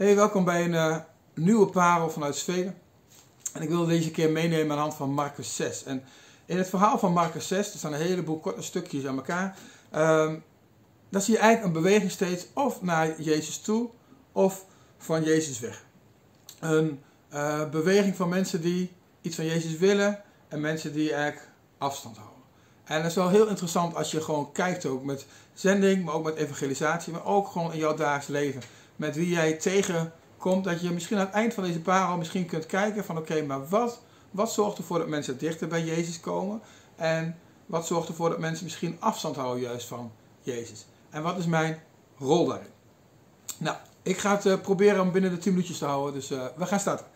[0.00, 0.96] Hey, welkom bij een uh,
[1.34, 2.74] nieuwe parel vanuit Zweden.
[3.52, 5.84] En ik wil deze keer meenemen aan de hand van Marcus 6.
[5.84, 6.02] En
[6.46, 9.58] in het verhaal van Marcus 6, er staan een heleboel korte stukjes aan elkaar.
[9.94, 10.32] Uh,
[11.08, 13.88] dan zie je eigenlijk een beweging steeds of naar Jezus toe
[14.32, 14.64] of
[14.98, 15.84] van Jezus weg.
[16.60, 17.00] Een
[17.32, 21.48] uh, beweging van mensen die iets van Jezus willen en mensen die eigenlijk
[21.78, 22.42] afstand houden.
[22.84, 26.24] En dat is wel heel interessant als je gewoon kijkt ook met zending, maar ook
[26.24, 28.62] met evangelisatie, maar ook gewoon in jouw dagelijks leven.
[29.00, 32.66] Met wie jij tegenkomt, dat je misschien aan het eind van deze parel misschien kunt
[32.66, 34.00] kijken van oké, maar wat,
[34.30, 36.60] wat zorgt ervoor dat mensen dichter bij Jezus komen?
[36.96, 40.86] En wat zorgt ervoor dat mensen misschien afstand houden juist van Jezus?
[41.10, 41.82] En wat is mijn
[42.18, 42.68] rol daarin?
[43.58, 46.44] Nou, ik ga het uh, proberen om binnen de 10 minuutjes te houden, dus uh,
[46.56, 47.06] we gaan starten.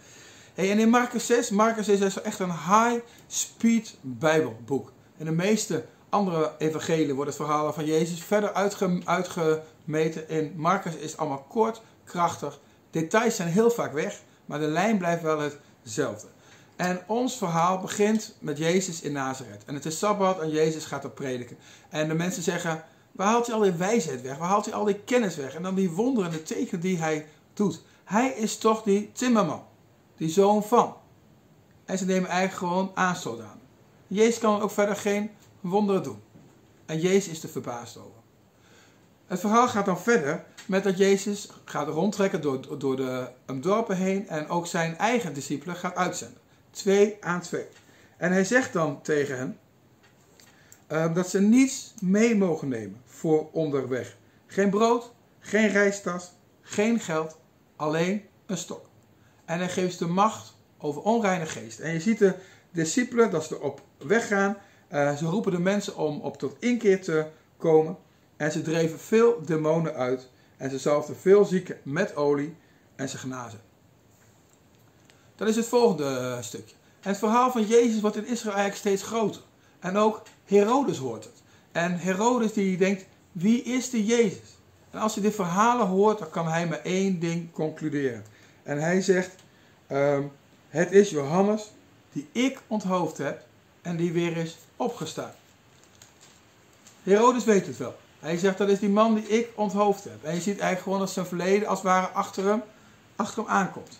[0.54, 4.92] Hey, en in Marcus 6, Marcus 6 is echt een high-speed bijbelboek.
[5.16, 10.28] In de meeste andere evangelieën worden het verhalen van Jezus verder uitge, uitgemeten.
[10.28, 12.60] In Marcus is allemaal kort, krachtig.
[12.90, 15.50] Details zijn heel vaak weg, maar de lijn blijft wel
[15.82, 16.26] hetzelfde.
[16.76, 19.64] En ons verhaal begint met Jezus in Nazareth.
[19.64, 21.56] En het is Sabbat en Jezus gaat er prediken.
[21.88, 24.38] En de mensen zeggen, waar haalt hij al die wijsheid weg?
[24.38, 25.54] Waar haalt hij al die kennis weg?
[25.54, 27.82] En dan die wonderen en de tekenen die hij doet.
[28.04, 29.62] Hij is toch die timmerman,
[30.16, 30.94] die zoon van.
[31.84, 33.60] En ze nemen eigenlijk gewoon aanstoot aan.
[34.06, 35.30] Jezus kan ook verder geen
[35.70, 36.22] wonderen doen.
[36.86, 38.22] En Jezus is er verbaasd over.
[39.26, 43.28] Het verhaal gaat dan verder met dat Jezus gaat rondtrekken door, door de
[43.60, 46.38] dorpen heen en ook zijn eigen discipelen gaat uitzenden.
[46.70, 47.66] Twee aan twee.
[48.16, 49.58] En hij zegt dan tegen hen
[50.92, 54.16] uh, dat ze niets mee mogen nemen voor onderweg.
[54.46, 57.36] Geen brood, geen reistas, geen geld,
[57.76, 58.86] alleen een stok.
[59.44, 61.78] En hij geeft de macht over onreine geest.
[61.78, 62.34] En je ziet de
[62.70, 64.56] discipelen dat ze erop weggaan.
[64.94, 67.96] Uh, ze roepen de mensen om op tot inkeer te komen.
[68.36, 70.28] En ze dreven veel demonen uit.
[70.56, 72.56] En ze zalfden veel zieken met olie.
[72.96, 73.60] En ze genazen.
[75.36, 76.74] Dat is het volgende uh, stukje.
[77.00, 79.42] Het verhaal van Jezus wordt in Israël eigenlijk steeds groter.
[79.80, 81.42] En ook Herodes hoort het.
[81.72, 84.56] En Herodes die denkt, wie is de Jezus?
[84.90, 88.24] En als hij dit verhalen hoort, dan kan hij maar één ding concluderen.
[88.62, 89.34] En hij zegt,
[89.88, 90.30] um,
[90.68, 91.70] het is Johannes
[92.12, 93.44] die ik onthoofd heb
[93.84, 95.32] en die weer is opgestaan.
[97.02, 97.96] Herodes weet het wel.
[98.18, 100.24] Hij zegt dat is die man die ik onthoofd heb.
[100.24, 102.62] En je ziet eigenlijk gewoon dat zijn verleden als het ware achter hem,
[103.16, 103.98] achter hem aankomt.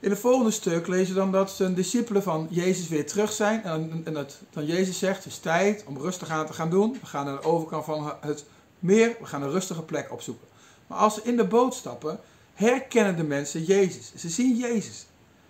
[0.00, 3.62] In het volgende stuk lezen we dan dat zijn discipelen van Jezus weer terug zijn.
[3.62, 6.92] En, en dat dan Jezus zegt, het is tijd om rustig aan te gaan doen.
[7.00, 8.44] We gaan naar de overkant van het
[8.78, 10.46] meer, we gaan een rustige plek opzoeken.
[10.86, 12.20] Maar als ze in de boot stappen,
[12.54, 14.12] herkennen de mensen Jezus.
[14.16, 15.06] Ze zien Jezus.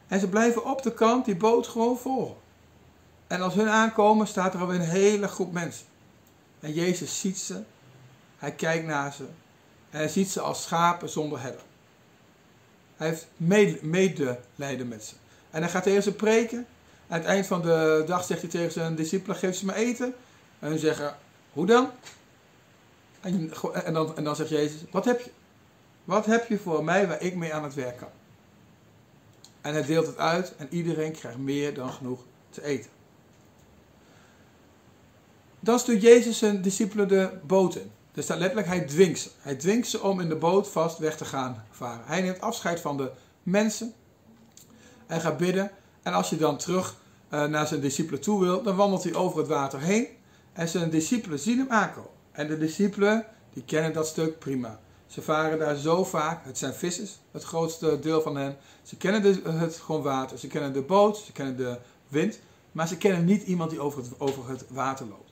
[0.06, 2.36] En ze blijven op de kant die boot gewoon volgen.
[3.26, 5.86] En als hun aankomen, staat er alweer een hele groep mensen.
[6.60, 7.62] En Jezus ziet ze.
[8.38, 9.24] Hij kijkt naar ze.
[9.90, 11.62] En hij ziet ze als schapen zonder herder.
[12.96, 13.26] Hij heeft
[13.80, 15.14] medelijden met ze.
[15.50, 16.66] En hij gaat tegen ze preken.
[17.08, 20.14] Aan het eind van de dag zegt hij tegen zijn discipelen: geef ze me eten.
[20.58, 21.16] En hun zeggen:
[21.52, 21.90] Hoe dan?
[23.20, 23.52] En,
[23.84, 24.16] en, dan?
[24.16, 25.30] en dan zegt Jezus: Wat heb je?
[26.04, 28.08] Wat heb je voor mij waar ik mee aan het werk kan?
[29.60, 32.20] En hij deelt het uit en iedereen krijgt meer dan genoeg
[32.50, 32.90] te eten.
[35.66, 37.90] Dan stuurt Jezus zijn discipelen de boot in.
[38.14, 39.28] Er staat letterlijk, hij dwingt ze.
[39.38, 42.06] Hij dwingt ze om in de boot vast weg te gaan varen.
[42.06, 43.10] Hij neemt afscheid van de
[43.42, 43.94] mensen
[45.06, 45.70] en gaat bidden.
[46.02, 46.96] En als je dan terug
[47.30, 50.06] uh, naar zijn discipelen toe wil, dan wandelt hij over het water heen.
[50.52, 52.10] En zijn discipelen zien hem aankomen.
[52.32, 54.80] En de discipelen, die kennen dat stuk prima.
[55.06, 56.44] Ze varen daar zo vaak.
[56.44, 58.56] Het zijn vissers, het grootste deel van hen.
[58.82, 60.38] Ze kennen de, het gewoon water.
[60.38, 61.78] Ze kennen de boot, ze kennen de
[62.08, 62.38] wind.
[62.72, 65.25] Maar ze kennen niet iemand die over het, over het water loopt.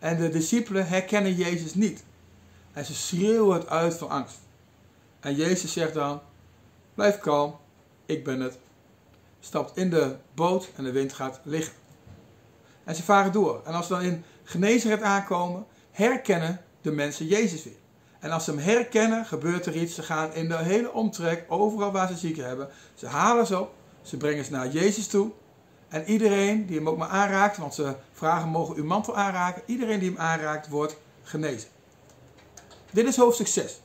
[0.00, 2.04] En de discipelen herkennen Jezus niet.
[2.72, 4.38] En ze schreeuwen het uit van angst.
[5.20, 6.20] En Jezus zegt dan:
[6.94, 7.56] Blijf kalm,
[8.06, 8.58] ik ben het.
[9.40, 11.74] Stapt in de boot en de wind gaat liggen.
[12.84, 13.62] En ze varen door.
[13.64, 17.78] En als ze dan in Genezaret aankomen, herkennen de mensen Jezus weer.
[18.20, 19.94] En als ze hem herkennen, gebeurt er iets.
[19.94, 22.68] Ze gaan in de hele omtrek, overal waar ze zieken hebben.
[22.94, 23.72] Ze halen ze op,
[24.02, 25.30] ze brengen ze naar Jezus toe.
[25.90, 29.62] En iedereen die hem ook maar aanraakt, want ze vragen, mogen uw mantel aanraken?
[29.66, 31.68] Iedereen die hem aanraakt, wordt genezen.
[32.90, 33.80] Dit is hoofdstuk 6.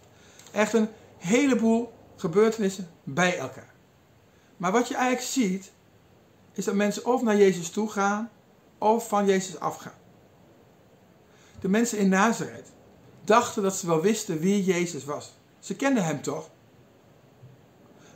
[0.52, 3.74] Echt een heleboel gebeurtenissen bij elkaar.
[4.58, 5.72] Maar wat je eigenlijk ziet,
[6.54, 8.30] is dat mensen of naar Jezus toe gaan,
[8.78, 9.94] of van Jezus afgaan.
[11.60, 12.72] De mensen in Nazareth,
[13.24, 15.34] dachten dat ze wel wisten wie Jezus was.
[15.60, 16.50] Ze kenden hem toch?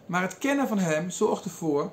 [0.06, 1.92] Maar het kennen van hem zorgt ervoor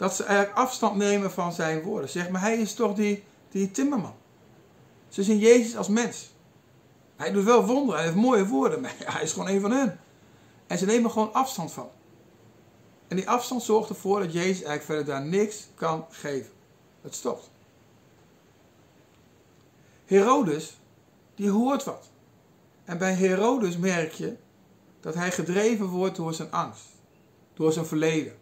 [0.00, 2.08] dat ze eigenlijk afstand nemen van zijn woorden.
[2.08, 4.14] Zeg maar, hij is toch die, die timmerman.
[5.08, 6.30] Ze zien Jezus als mens.
[7.16, 10.00] Hij doet wel wonderen, hij heeft mooie woorden, maar hij is gewoon een van hen.
[10.66, 11.88] En ze nemen gewoon afstand van.
[13.08, 16.52] En die afstand zorgt ervoor dat Jezus eigenlijk verder daar niks kan geven.
[17.00, 17.50] Het stopt.
[20.04, 20.78] Herodes,
[21.34, 22.10] die hoort wat.
[22.84, 24.36] En bij Herodes merk je
[25.00, 26.84] dat hij gedreven wordt door zijn angst,
[27.54, 28.39] door zijn verleden,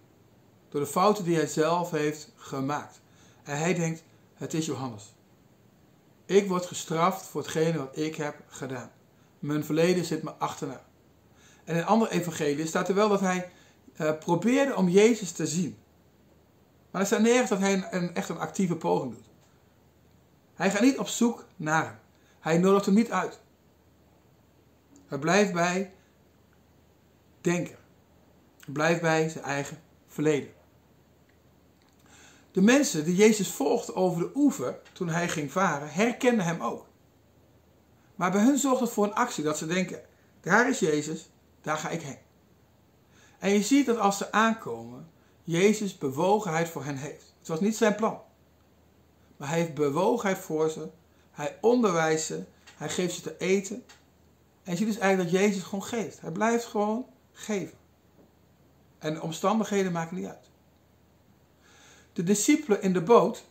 [0.68, 3.00] door de fouten die hij zelf heeft gemaakt.
[3.42, 4.02] En hij denkt,
[4.34, 5.12] het is Johannes.
[6.26, 8.90] Ik word gestraft voor hetgene wat ik heb gedaan.
[9.38, 10.84] Mijn verleden zit me achterna.
[11.64, 13.50] En in andere evangelie staat er wel dat hij
[13.96, 15.78] uh, probeerde om Jezus te zien.
[16.90, 19.28] Maar er staat nergens dat hij een, echt een actieve poging doet.
[20.54, 21.98] Hij gaat niet op zoek naar hem.
[22.40, 23.40] Hij nodigt hem niet uit.
[25.06, 25.92] Hij blijft bij
[27.40, 27.76] denken.
[28.60, 30.50] Hij blijft bij zijn eigen verleden.
[32.50, 36.86] De mensen die Jezus volgden over de oever toen hij ging varen, herkenden hem ook.
[38.14, 40.00] Maar bij hun zorgt het voor een actie dat ze denken:
[40.40, 41.30] daar is Jezus,
[41.62, 42.18] daar ga ik heen.
[43.38, 45.08] En je ziet dat als ze aankomen,
[45.44, 47.34] Jezus bewogenheid voor hen heeft.
[47.38, 48.20] Het was niet zijn plan.
[49.36, 50.88] Maar hij heeft bewogenheid voor ze.
[51.30, 52.44] Hij onderwijst ze.
[52.76, 53.84] Hij geeft ze te eten.
[54.62, 56.20] En je ziet dus eigenlijk dat Jezus gewoon geeft.
[56.20, 57.78] Hij blijft gewoon geven.
[58.98, 60.47] En de omstandigheden maken niet uit.
[62.18, 63.44] De discipelen in de boot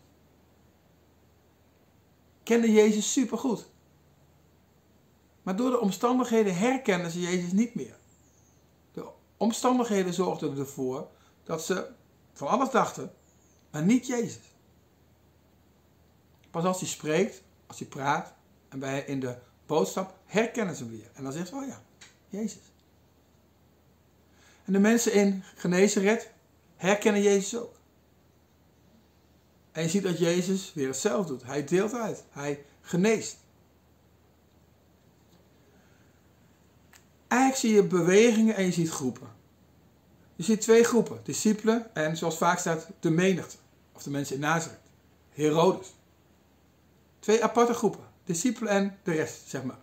[2.43, 3.65] kenden Jezus supergoed.
[5.41, 7.95] Maar door de omstandigheden herkennen ze Jezus niet meer.
[8.91, 11.07] De omstandigheden zorgden ervoor
[11.43, 11.89] dat ze
[12.33, 13.13] van alles dachten,
[13.71, 14.53] maar niet Jezus.
[16.51, 18.33] Pas als hij spreekt, als hij praat
[18.69, 21.09] en bij in de boodschap herkennen ze hem weer.
[21.13, 21.81] En dan zegt ze, oh ja,
[22.29, 22.71] Jezus.
[24.65, 26.31] En de mensen in Genezaret
[26.75, 27.75] herkennen Jezus ook.
[29.77, 31.43] En je ziet dat Jezus weer hetzelfde doet.
[31.43, 32.23] Hij deelt uit.
[32.29, 33.37] Hij geneest.
[37.27, 39.27] Eigenlijk zie je bewegingen en je ziet groepen.
[40.35, 41.19] Je ziet twee groepen.
[41.23, 43.57] Discipelen en zoals vaak staat de menigte.
[43.91, 44.79] Of de mensen in Nazareth.
[45.29, 45.93] Herodes.
[47.19, 48.03] Twee aparte groepen.
[48.23, 49.79] Discipelen en de rest, zeg maar.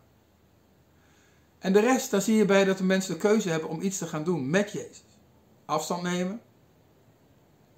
[1.58, 3.98] En de rest, daar zie je bij dat de mensen de keuze hebben om iets
[3.98, 5.04] te gaan doen met Jezus.
[5.64, 6.40] Afstand nemen.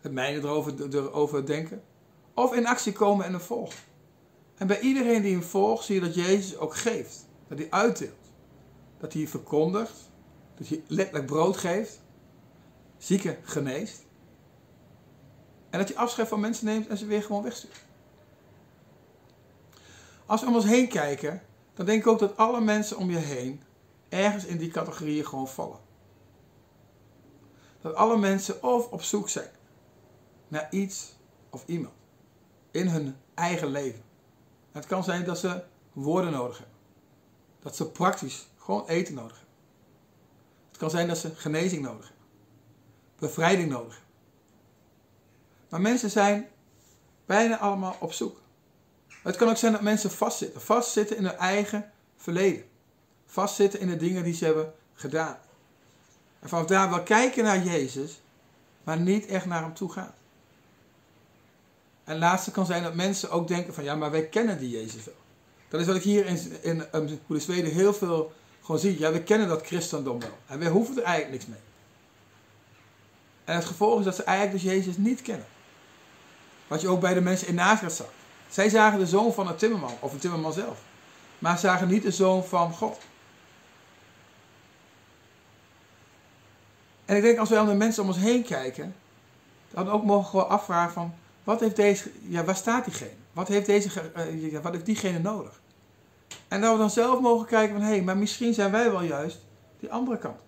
[0.01, 1.83] Het mijne erover, erover denken.
[2.37, 3.79] Of in actie komen en hem volgen.
[4.57, 7.27] En bij iedereen die hem volgt, zie je dat Jezus ook geeft.
[7.49, 8.33] Dat hij uitdeelt.
[8.99, 10.11] Dat hij verkondigt.
[10.55, 12.01] Dat hij letterlijk brood geeft.
[12.99, 14.05] Zieken geneest.
[15.71, 17.85] En dat hij afscheid van mensen neemt en ze weer gewoon wegstuurt.
[20.27, 21.43] Als we om ons heen kijken,
[21.75, 23.63] dan denk ik ook dat alle mensen om je heen
[24.09, 25.79] ergens in die categorieën gewoon vallen.
[27.81, 29.51] Dat alle mensen of op zoek zijn
[30.49, 31.17] naar iets
[31.51, 31.95] of iemand
[32.77, 34.03] in hun eigen leven.
[34.73, 35.63] Het kan zijn dat ze
[35.93, 36.77] woorden nodig hebben.
[37.61, 39.55] Dat ze praktisch gewoon eten nodig hebben.
[40.69, 42.25] Het kan zijn dat ze genezing nodig hebben.
[43.19, 44.15] Bevrijding nodig hebben.
[45.69, 46.49] Maar mensen zijn
[47.27, 48.41] bijna allemaal op zoek.
[49.23, 50.61] Het kan ook zijn dat mensen vastzitten.
[50.61, 52.65] Vastzitten in hun eigen verleden.
[53.27, 55.39] Vastzitten in de dingen die ze hebben gedaan.
[56.41, 58.21] En vanaf daar wel kijken naar Jezus,
[58.85, 60.15] maar niet echt naar hem toe gaan.
[62.07, 65.05] En laatste kan zijn dat mensen ook denken van ja, maar wij kennen die Jezus
[65.05, 65.15] wel.
[65.69, 68.33] Dat is wat ik hier in, in, in Zweden heel veel
[68.63, 68.99] gewoon zie.
[68.99, 70.39] Ja, we kennen dat christendom wel.
[70.47, 71.65] En wij hoeven er eigenlijk niks mee.
[73.45, 75.47] En het gevolg is dat ze eigenlijk dus Jezus niet kennen.
[76.67, 78.11] Wat je ook bij de mensen in Nazareth zag.
[78.49, 80.79] Zij zagen de zoon van een timmerman, of een timmerman zelf.
[81.39, 82.99] Maar zagen niet de zoon van God.
[87.05, 88.95] En ik denk als wij aan de mensen om ons heen kijken,
[89.71, 91.15] dan ook mogen we afvragen van,
[91.47, 93.11] wat heeft deze, ja, waar staat diegene?
[93.33, 95.61] Wat heeft, deze, uh, ja, wat heeft diegene nodig?
[96.49, 99.03] En dat we dan zelf mogen kijken van, hé, hey, maar misschien zijn wij wel
[99.03, 99.39] juist
[99.81, 100.41] die andere kant.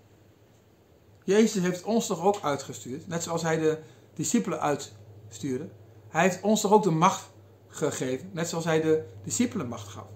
[1.24, 3.78] Jezus heeft ons toch ook uitgestuurd, net zoals hij de
[4.14, 5.68] discipelen uitstuurde.
[6.08, 7.30] Hij heeft ons toch ook de macht
[7.68, 10.06] gegeven, net zoals hij de discipelen macht gaf.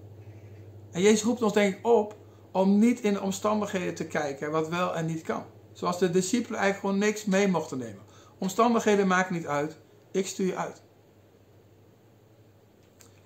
[0.91, 2.17] En Jezus roept ons denk ik op
[2.51, 5.45] om niet in de omstandigheden te kijken wat wel en niet kan.
[5.73, 8.03] Zoals de discipelen eigenlijk gewoon niks mee mochten nemen.
[8.39, 9.77] Omstandigheden maken niet uit,
[10.13, 10.83] ik stuur je uit.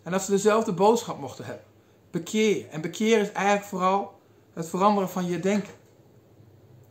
[0.03, 1.65] En dat ze dezelfde boodschap mochten hebben.
[2.11, 2.69] Bekeer.
[2.69, 4.21] En bekeer is eigenlijk vooral
[4.53, 5.75] het veranderen van je denken.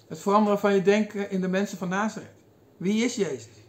[0.08, 2.34] Het veranderen van je denken in de mensen van Nazareth.
[2.78, 3.64] Wie is Jezus?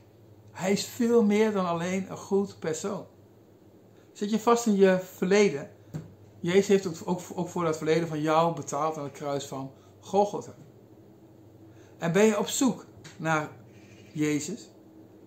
[0.53, 3.07] Hij is veel meer dan alleen een goed persoon.
[4.13, 5.71] Zit je vast in je verleden?
[6.41, 10.55] Jezus heeft ook, ook voor dat verleden van jou betaald aan het kruis van Golgotha.
[11.99, 13.51] En ben je op zoek naar
[14.13, 14.71] Jezus?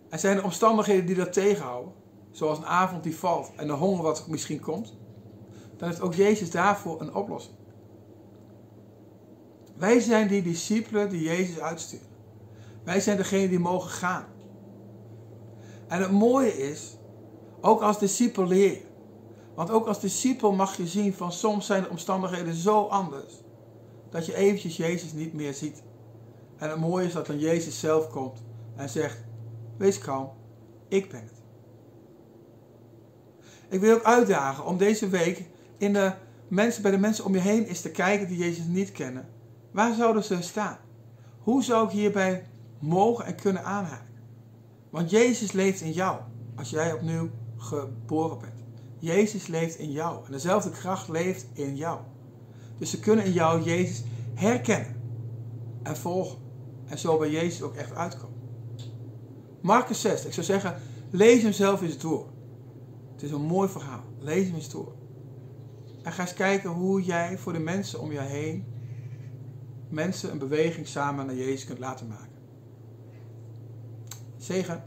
[0.09, 1.93] En zijn er omstandigheden die dat tegenhouden?
[2.31, 4.97] Zoals een avond die valt en de honger wat misschien komt?
[5.77, 7.55] Dan heeft ook Jezus daarvoor een oplossing.
[9.77, 12.07] Wij zijn die discipelen die Jezus uitsturen.
[12.83, 14.25] Wij zijn degene die mogen gaan.
[15.87, 16.97] En het mooie is,
[17.61, 18.87] ook als discipel leer je.
[19.55, 23.33] Want ook als discipel mag je zien van soms zijn de omstandigheden zo anders.
[24.09, 25.83] Dat je eventjes Jezus niet meer ziet.
[26.57, 28.43] En het mooie is dat dan Jezus zelf komt
[28.75, 29.23] en zegt,
[29.79, 30.29] wees kalm,
[30.87, 31.41] ik ben het.
[33.69, 35.45] Ik wil je ook uitdagen om deze week
[35.77, 36.13] in de
[36.47, 39.29] mensen, bij de mensen om je heen eens te kijken die Jezus niet kennen.
[39.71, 40.77] Waar zouden ze staan?
[41.39, 42.47] Hoe zou ik hierbij
[42.79, 44.13] mogen en kunnen aanhaken?
[44.89, 46.19] Want Jezus leeft in jou
[46.55, 48.63] als jij opnieuw geboren bent.
[48.97, 51.99] Jezus leeft in jou en dezelfde kracht leeft in jou.
[52.77, 54.95] Dus ze kunnen in jou Jezus herkennen
[55.83, 56.37] en volgen.
[56.85, 58.38] En zo bij Jezus ook echt uitkomen.
[59.61, 60.75] Marcus 6, ik zou zeggen,
[61.09, 62.27] lees hem zelf eens door.
[63.11, 64.03] Het is een mooi verhaal.
[64.19, 64.95] Lees hem eens door.
[66.03, 68.65] En ga eens kijken hoe jij voor de mensen om je heen
[69.89, 72.37] mensen een beweging samen naar Jezus kunt laten maken.
[74.37, 74.83] Zegen.